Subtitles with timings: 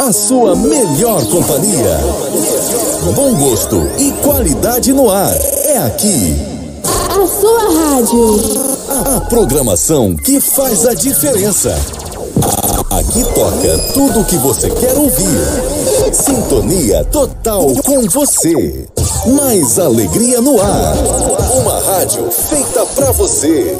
[0.00, 1.98] A sua melhor companhia.
[3.14, 5.34] Bom gosto e qualidade no ar.
[5.66, 6.36] É aqui.
[6.84, 8.40] A sua rádio.
[9.16, 11.74] A programação que faz a diferença.
[12.90, 16.12] Aqui toca tudo o que você quer ouvir.
[16.12, 18.86] Sintonia total com você.
[19.34, 20.94] Mais alegria no ar.
[21.60, 23.76] Uma rádio feita pra você.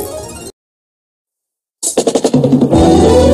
[2.35, 3.34] Thank you.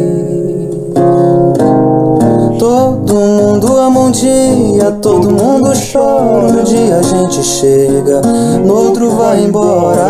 [3.51, 6.47] Mundo ama um dia, todo mundo chora.
[6.47, 8.21] Um dia a gente chega,
[8.63, 10.05] no outro vai embora.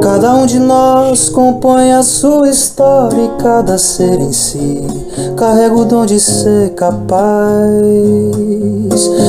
[0.00, 4.82] Cada um de nós compõe a sua história e cada ser em si
[5.36, 7.70] carrega o dom de ser capaz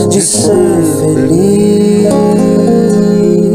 [0.09, 2.52] de ser feliz.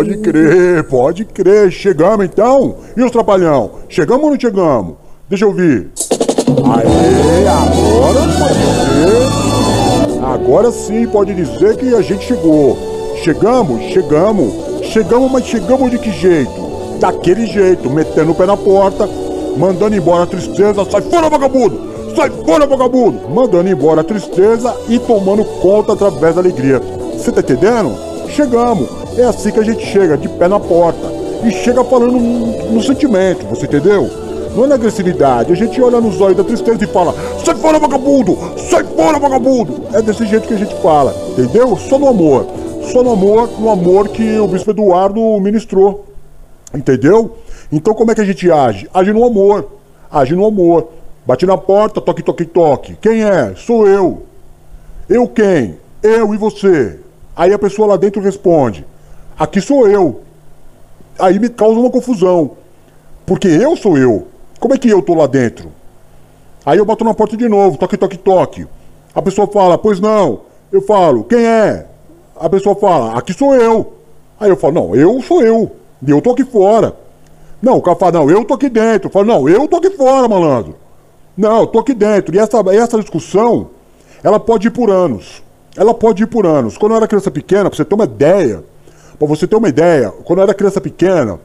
[0.00, 1.70] Pode crer, pode crer.
[1.70, 2.76] Chegamos então?
[2.96, 3.72] E os trapalhão?
[3.86, 4.94] Chegamos ou não chegamos?
[5.28, 5.90] Deixa eu ver.
[6.64, 8.58] Aê, agora pode
[8.88, 10.24] dizer.
[10.24, 12.78] Agora sim pode dizer que a gente chegou.
[13.22, 14.54] Chegamos, chegamos.
[14.84, 16.50] Chegamos, mas chegamos de que jeito?
[16.98, 19.06] Daquele jeito, metendo o pé na porta,
[19.58, 20.82] mandando embora a tristeza.
[20.90, 21.78] Sai fora, vagabundo!
[22.16, 23.28] Sai fora, vagabundo!
[23.28, 26.80] Mandando embora a tristeza e tomando conta através da alegria.
[27.12, 27.94] Você tá entendendo?
[28.30, 28.99] Chegamos.
[29.16, 31.06] É assim que a gente chega, de pé na porta.
[31.44, 34.10] E chega falando no, sentimento, você entendeu?
[34.54, 35.52] Não é na agressividade.
[35.52, 37.14] A gente olha nos olhos da tristeza e fala:
[37.44, 38.36] Sai fora, vagabundo!
[38.58, 39.82] Sai fora, vagabundo!
[39.92, 41.76] É desse jeito que a gente fala, entendeu?
[41.76, 42.46] Só no amor.
[42.92, 46.04] Só no amor, no amor que o bispo Eduardo ministrou.
[46.74, 47.36] Entendeu?
[47.72, 48.88] Então como é que a gente age?
[48.92, 49.66] Age no amor.
[50.10, 50.88] Age no amor.
[51.26, 52.96] Bate na porta, toque, toque, toque.
[53.00, 53.54] Quem é?
[53.56, 54.22] Sou eu.
[55.08, 55.76] Eu quem?
[56.02, 56.98] Eu e você.
[57.36, 58.84] Aí a pessoa lá dentro responde:
[59.40, 60.20] Aqui sou eu.
[61.18, 62.58] Aí me causa uma confusão.
[63.24, 64.28] Porque eu sou eu.
[64.60, 65.72] Como é que eu tô lá dentro?
[66.66, 68.66] Aí eu bato na porta de novo, toque, toque, toque.
[69.14, 70.42] A pessoa fala: Pois não.
[70.70, 71.86] Eu falo: Quem é?
[72.38, 73.94] A pessoa fala: Aqui sou eu.
[74.38, 75.72] Aí eu falo: Não, eu sou eu.
[76.06, 76.94] Eu tô aqui fora.
[77.62, 79.08] Não, o cara fala: Não, eu tô aqui dentro.
[79.08, 80.76] Eu falo: Não, eu tô aqui fora, malandro.
[81.34, 82.34] Não, eu tô aqui dentro.
[82.34, 83.70] E essa, essa discussão,
[84.22, 85.42] ela pode ir por anos.
[85.74, 86.76] Ela pode ir por anos.
[86.76, 88.62] Quando eu era criança pequena, pra você ter uma ideia,
[89.20, 91.38] pra você ter uma ideia, quando eu era criança pequena,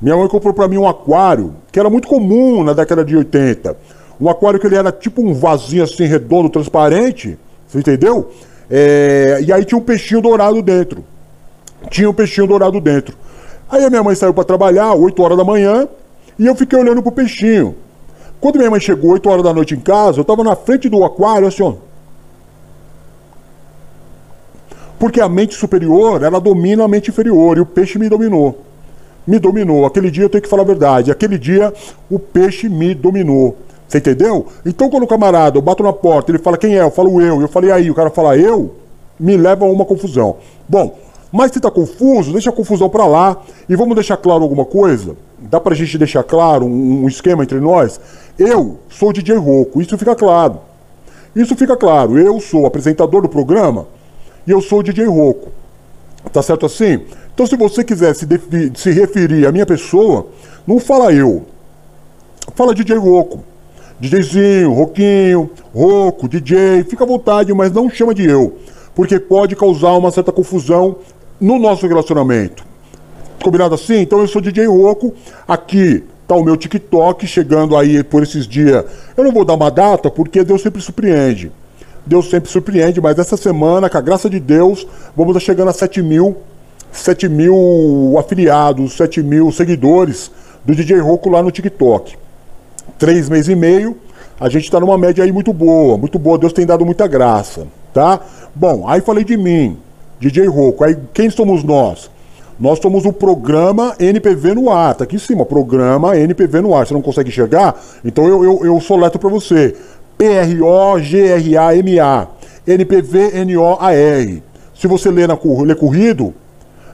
[0.00, 3.76] minha mãe comprou para mim um aquário, que era muito comum na década de 80.
[4.18, 8.30] Um aquário que ele era tipo um vasinho assim, redondo, transparente, você entendeu?
[8.70, 9.40] É...
[9.46, 11.04] E aí tinha um peixinho dourado dentro.
[11.90, 13.14] Tinha um peixinho dourado dentro.
[13.68, 15.86] Aí a minha mãe saiu para trabalhar, 8 horas da manhã,
[16.38, 17.76] e eu fiquei olhando pro peixinho.
[18.40, 21.04] Quando minha mãe chegou 8 horas da noite em casa, eu estava na frente do
[21.04, 21.74] aquário, assim, ó.
[24.98, 28.58] Porque a mente superior, ela domina a mente inferior, e o peixe me dominou.
[29.26, 29.86] Me dominou.
[29.86, 31.10] Aquele dia eu tenho que falar a verdade.
[31.10, 31.72] Aquele dia
[32.10, 33.56] o peixe me dominou.
[33.86, 34.46] Você entendeu?
[34.66, 37.40] Então quando o camarada, eu bato na porta, ele fala quem é, eu falo eu,
[37.40, 38.74] eu falei aí, o cara fala eu,
[39.18, 40.36] me leva a uma confusão.
[40.68, 40.98] Bom,
[41.32, 45.16] mas se tá confuso, deixa a confusão para lá e vamos deixar claro alguma coisa?
[45.38, 47.98] Dá pra gente deixar claro um, um esquema entre nós?
[48.38, 50.58] Eu sou DJ Roco, isso fica claro.
[51.34, 53.86] Isso fica claro, eu sou apresentador do programa
[54.48, 55.52] e eu sou DJ Roco.
[56.32, 57.02] Tá certo assim?
[57.34, 58.26] Então se você quiser se,
[58.74, 60.26] se referir à minha pessoa,
[60.66, 61.44] não fala eu.
[62.54, 63.44] Fala DJ Roco.
[64.00, 68.56] DJzinho, Roquinho, Roco, DJ, fica à vontade, mas não chama de eu.
[68.94, 70.96] Porque pode causar uma certa confusão
[71.38, 72.64] no nosso relacionamento.
[73.42, 74.00] Combinado assim?
[74.00, 75.12] Então eu sou DJ Roco,
[75.46, 78.84] aqui tá o meu TikTok chegando aí por esses dias.
[79.14, 81.52] Eu não vou dar uma data porque Deus sempre surpreende.
[82.08, 85.74] Deus sempre surpreende, mas essa semana, com a graça de Deus, vamos estar chegando a
[85.74, 86.38] 7 mil,
[86.90, 90.30] 7 mil afiliados, 7 mil seguidores
[90.64, 92.16] do DJ Roco lá no TikTok.
[92.98, 93.94] Três meses e meio,
[94.40, 97.66] a gente está numa média aí muito boa, muito boa, Deus tem dado muita graça,
[97.92, 98.20] tá?
[98.54, 99.76] Bom, aí falei de mim,
[100.18, 100.84] DJ Roco.
[100.84, 102.10] Aí quem somos nós?
[102.58, 104.94] Nós somos o programa NPV no ar.
[104.94, 106.86] Tá aqui em cima, programa NPV no ar.
[106.86, 107.80] Você não consegue enxergar?
[108.04, 109.76] Então eu, eu, eu soleto para você.
[110.18, 110.98] P-R-O-G-R-A-M-A.
[112.66, 114.42] N-P-V-N-O-A-R.
[114.74, 116.34] Se você lê, na, lê corrido,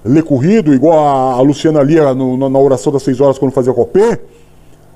[0.04, 3.52] lê corrido, igual a, a Luciana lia no, na, na, oração das seis horas quando
[3.52, 4.20] fazia copê,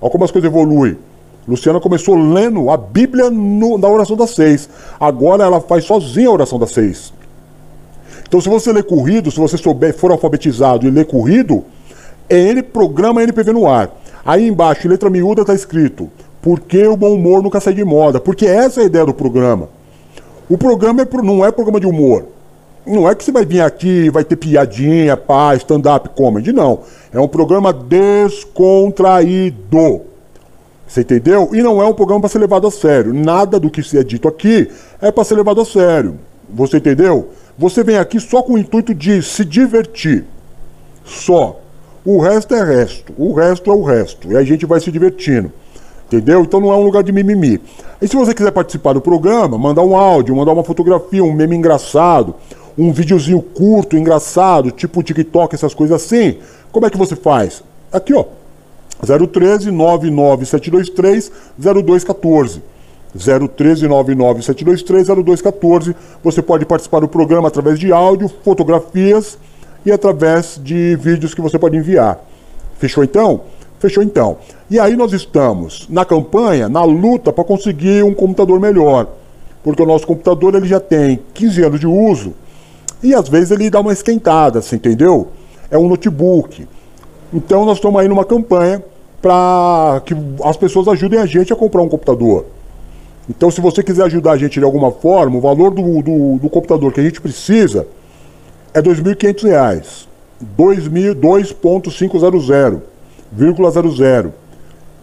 [0.00, 0.96] olha como as coisas evoluem.
[1.48, 4.68] Luciana começou lendo a Bíblia no, na oração das seis.
[5.00, 7.12] Agora ela faz sozinha a oração das seis.
[8.28, 11.64] Então, se você ler corrido, se você souber, for alfabetizado e ler corrido,
[12.28, 13.90] é N programa NPV no ar.
[14.22, 17.84] Aí embaixo, em letra miúda, está escrito: Por que o bom humor nunca sai de
[17.84, 18.20] moda?
[18.20, 19.68] Porque essa é a ideia do programa.
[20.48, 22.24] O programa é, não é programa de humor.
[22.86, 26.52] Não é que você vai vir aqui vai ter piadinha, paz, stand-up comedy.
[26.52, 26.80] Não.
[27.12, 30.02] É um programa descontraído.
[30.86, 31.50] Você entendeu?
[31.52, 33.12] E não é um programa para ser levado a sério.
[33.12, 34.70] Nada do que se é dito aqui
[35.02, 36.18] é para ser levado a sério.
[36.48, 37.28] Você entendeu?
[37.58, 40.24] Você vem aqui só com o intuito de se divertir.
[41.04, 41.60] Só.
[42.06, 43.12] O resto é resto.
[43.18, 44.32] O resto é o resto.
[44.32, 45.52] E a gente vai se divertindo.
[46.08, 46.42] Entendeu?
[46.42, 47.60] Então não é um lugar de mimimi.
[48.00, 51.54] E se você quiser participar do programa, mandar um áudio, mandar uma fotografia, um meme
[51.54, 52.34] engraçado,
[52.76, 56.38] um videozinho curto, engraçado, tipo TikTok, essas coisas assim,
[56.72, 57.62] como é que você faz?
[57.92, 58.24] Aqui, ó.
[59.04, 62.62] 013 99723 0214.
[63.16, 65.94] 01399-723-0214.
[66.22, 69.38] Você pode participar do programa através de áudio, fotografias
[69.84, 72.20] e através de vídeos que você pode enviar.
[72.78, 73.40] Fechou então?
[73.78, 74.38] Fechou então.
[74.70, 79.06] E aí nós estamos na campanha, na luta para conseguir um computador melhor.
[79.62, 82.34] Porque o nosso computador ele já tem 15 anos de uso
[83.02, 85.28] e às vezes ele dá uma esquentada, você entendeu?
[85.70, 86.66] é um notebook.
[87.32, 88.82] Então nós estamos aí numa campanha
[89.20, 92.46] para que as pessoas ajudem a gente a comprar um computador.
[93.28, 96.48] Então, se você quiser ajudar a gente de alguma forma, o valor do, do, do
[96.48, 97.86] computador que a gente precisa
[98.72, 100.06] é R$ 2.500.
[103.36, 104.30] 2.500,00.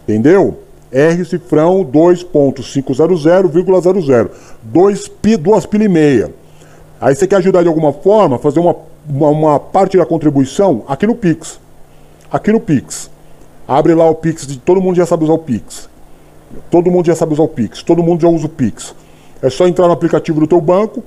[0.04, 0.58] Entendeu?
[0.92, 4.30] R cifrão 2.500,00.
[4.62, 6.32] Dois pi, duas pilhas e meia.
[7.00, 8.76] Aí você quer ajudar de alguma forma, fazer uma,
[9.08, 11.60] uma, uma, parte da contribuição aqui no Pix.
[12.30, 13.10] Aqui no Pix.
[13.68, 15.90] Abre lá o Pix, todo mundo já sabe usar o Pix.
[16.70, 18.94] Todo mundo já sabe usar o Pix, todo mundo já usa o Pix.
[19.42, 21.02] É só entrar no aplicativo do teu banco,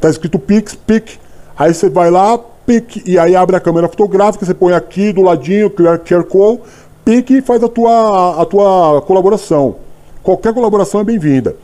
[0.00, 1.18] tá escrito Pix, PIC,
[1.56, 5.22] aí você vai lá, PIC, e aí abre a câmera fotográfica, você põe aqui do
[5.22, 6.60] ladinho, QR Code,
[7.04, 9.76] PIC e faz a tua, a tua colaboração.
[10.22, 11.56] Qualquer colaboração é bem-vinda.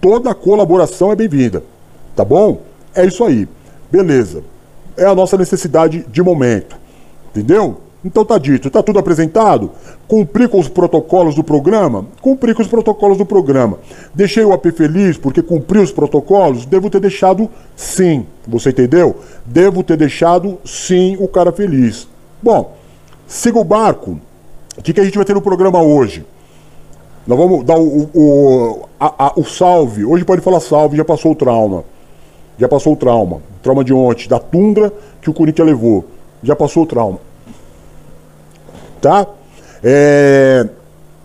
[0.00, 1.62] Toda colaboração é bem-vinda.
[2.16, 2.60] Tá bom?
[2.94, 3.48] É isso aí.
[3.90, 4.42] Beleza.
[4.96, 6.76] É a nossa necessidade de momento.
[7.30, 7.80] Entendeu?
[8.02, 9.70] Então tá dito, tá tudo apresentado?
[10.08, 12.06] Cumpri com os protocolos do programa?
[12.22, 13.78] Cumpri com os protocolos do programa.
[14.14, 16.64] Deixei o AP feliz porque cumpri os protocolos?
[16.64, 18.26] Devo ter deixado sim.
[18.48, 19.16] Você entendeu?
[19.44, 22.08] Devo ter deixado sim o cara feliz.
[22.42, 22.74] Bom,
[23.26, 24.18] siga o barco.
[24.78, 26.24] O que, que a gente vai ter no programa hoje?
[27.26, 30.06] Nós vamos dar o, o, a, a, o salve.
[30.06, 31.84] Hoje pode falar salve, já passou o trauma.
[32.58, 33.36] Já passou o trauma.
[33.36, 34.90] O trauma de ontem, da tundra
[35.20, 36.06] que o Corinthians levou.
[36.42, 37.29] Já passou o trauma
[39.00, 39.26] tá?
[39.82, 40.68] É...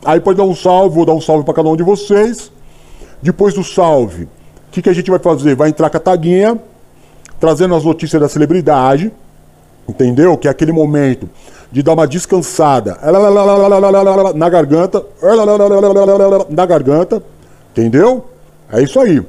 [0.03, 2.51] Aí pode dar um salve, vou dar um salve para cada um de vocês.
[3.21, 4.29] Depois do salve, o
[4.71, 5.55] que, que a gente vai fazer?
[5.55, 6.59] Vai entrar com a taguinha,
[7.39, 9.11] trazendo as notícias da celebridade,
[9.89, 10.37] entendeu?
[10.37, 11.29] Que é aquele momento
[11.71, 12.97] de dar uma descansada
[14.35, 15.05] na garganta,
[16.49, 17.23] na garganta,
[17.71, 18.25] entendeu?
[18.71, 19.21] É isso aí.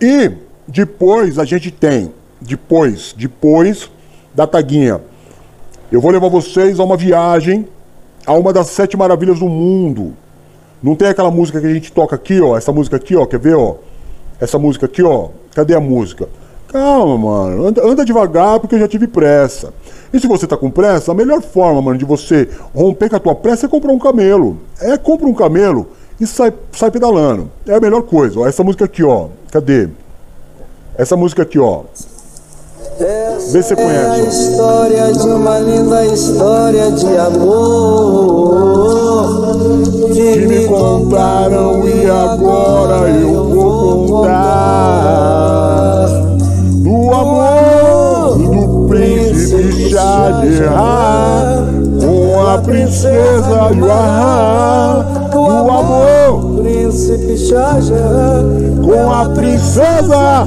[0.00, 0.32] E
[0.66, 3.90] depois a gente tem, depois, depois
[4.34, 5.00] da taguinha,
[5.90, 7.66] eu vou levar vocês a uma viagem
[8.26, 10.12] a uma das sete maravilhas do mundo.
[10.82, 12.56] Não tem aquela música que a gente toca aqui, ó.
[12.58, 13.24] Essa música aqui, ó.
[13.24, 13.76] Quer ver, ó?
[14.38, 15.28] Essa música aqui, ó.
[15.54, 16.28] Cadê a música?
[16.68, 17.66] Calma, mano.
[17.66, 19.72] Anda, anda, devagar porque eu já tive pressa.
[20.12, 23.20] E se você tá com pressa, a melhor forma, mano, de você romper com a
[23.20, 24.58] tua pressa é comprar um camelo.
[24.78, 25.88] É, compra um camelo
[26.20, 27.50] e sai, sai pedalando.
[27.66, 28.40] É a melhor coisa.
[28.40, 29.28] Ó, essa música aqui, ó.
[29.50, 29.88] Cadê?
[30.96, 31.84] Essa música aqui, ó.
[32.98, 34.04] Vê se você conhece.
[34.04, 38.58] É a história de uma linda história de amor.
[40.12, 45.38] Que me contaram e agora eu vou contar.
[46.82, 50.42] do amor do príncipe Shah
[52.00, 56.07] com a princesa Yuahá do amor
[58.82, 60.46] com a princesa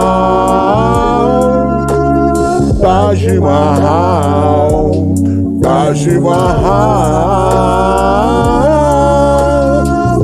[2.82, 4.67] Taj Mahal.
[5.88, 6.68] Taj Mahal.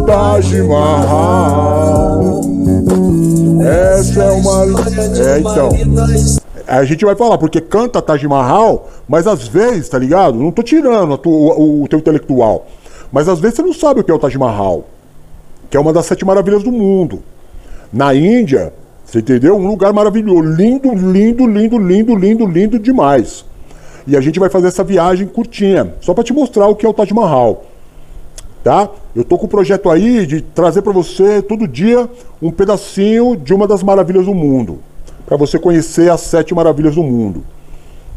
[0.06, 2.42] Taj Mahal.
[3.64, 4.66] Essa é uma.
[5.26, 5.70] É, então.
[6.68, 10.38] A gente vai falar, porque canta Taj Mahal, mas às vezes, tá ligado?
[10.38, 12.68] Não tô tirando o, o, teu intelectual.
[13.10, 14.84] Mas às vezes você não sabe o que é o Taj Mahal.
[15.70, 17.24] Que é uma das sete maravilhas do mundo.
[17.92, 18.74] Na Índia,
[19.06, 19.56] você entendeu?
[19.56, 20.42] Um lugar maravilhoso.
[20.42, 23.46] Lindo, lindo, lindo, lindo, lindo, lindo demais.
[24.06, 26.90] E a gente vai fazer essa viagem curtinha, só para te mostrar o que é
[26.90, 27.66] o Taj Mahal
[28.64, 28.90] tá?
[29.14, 32.10] Eu tô com o projeto aí de trazer para você todo dia
[32.42, 34.80] um pedacinho de uma das maravilhas do mundo,
[35.26, 37.44] para você conhecer as sete maravilhas do mundo.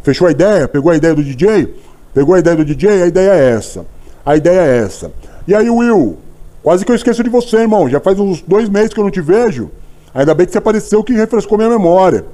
[0.02, 0.68] Fechou a ideia?
[0.68, 1.74] Pegou a ideia do DJ?
[2.14, 3.02] Pegou a ideia do DJ?
[3.02, 3.84] A ideia é essa.
[4.24, 5.12] A ideia é essa.
[5.46, 6.16] E aí, Will?
[6.62, 7.88] Quase que eu esqueço de você, irmão.
[7.88, 9.70] Já faz uns dois meses que eu não te vejo.
[10.14, 12.24] Ainda bem que você apareceu que refrescou minha memória.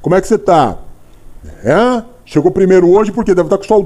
[0.00, 0.78] Como é que você tá?
[1.64, 2.02] É?
[2.24, 3.80] Chegou primeiro hoje porque deve estar com saudade.